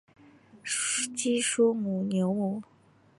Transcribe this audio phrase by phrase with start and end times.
[1.15, 2.63] 基舒纽姆。